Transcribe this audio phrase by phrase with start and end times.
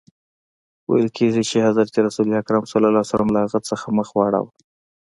[0.89, 2.27] ویل کیږي چي حضرت رسول
[2.71, 4.49] ص له هغه څخه مخ واړاوه.